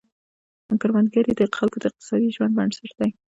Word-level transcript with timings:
کروندګري 0.81 1.31
د 1.35 1.41
خلکو 1.57 1.77
د 1.79 1.83
اقتصادي 1.89 2.29
ژوند 2.35 2.51
بنسټ 2.57 2.89
دی. 2.99 3.09